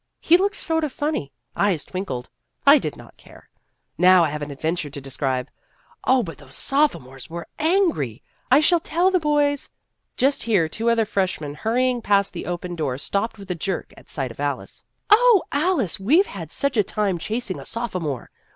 He 0.19 0.35
looked 0.35 0.55
sort 0.55 0.83
of 0.83 0.91
funny 0.91 1.31
eyes 1.55 1.85
twinkled. 1.85 2.27
I 2.65 2.79
don't 2.79 3.15
care. 3.17 3.49
Now 3.99 4.23
I 4.23 4.29
have 4.31 4.41
an 4.41 4.49
adventure 4.49 4.89
to 4.89 4.99
describe. 4.99 5.51
Oh, 6.05 6.23
but 6.23 6.39
those 6.39 6.55
sophomores 6.55 7.29
were 7.29 7.47
angry! 7.59 8.23
I 8.49 8.61
shall 8.61 8.79
tell 8.79 9.11
the 9.11 9.19
boys 9.19 9.69
Just 10.17 10.41
here 10.41 10.67
two 10.67 10.89
other 10.89 11.05
freshmen 11.05 11.53
hurrying 11.53 12.01
past 12.01 12.33
the 12.33 12.47
open 12.47 12.75
door 12.75 12.97
stopped 12.97 13.37
with 13.37 13.51
a 13.51 13.53
jerk 13.53 13.93
at 13.95 14.09
sight 14.09 14.31
of 14.31 14.39
Alice." 14.39 14.83
Oh, 15.11 15.43
Alice, 15.51 15.99
we 15.99 16.19
've 16.19 16.25
had 16.25 16.51
such 16.51 16.77
a 16.77 16.83
time 16.83 17.19
chasing 17.19 17.59
a 17.59 17.63
sophomore 17.65 18.31